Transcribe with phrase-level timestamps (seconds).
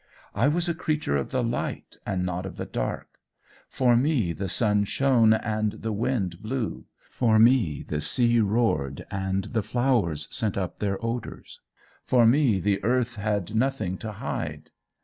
[0.33, 3.19] I was a creature of the light and not of the dark.
[3.67, 9.43] For me the sun shone and the wind blew; for me the sea roared and
[9.53, 11.59] the flowers sent up their odours.
[12.03, 14.71] For me the earth had nothing to hide.